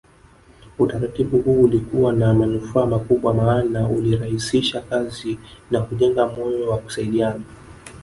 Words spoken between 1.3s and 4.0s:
huu ulikuwa na manufaa makubwa maana